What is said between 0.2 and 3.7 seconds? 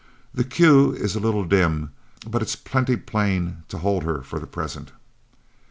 The 'Q' is a little dim, but it's plenty plain